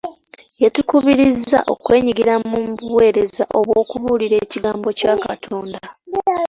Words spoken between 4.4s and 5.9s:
ekigambo kya Katonda.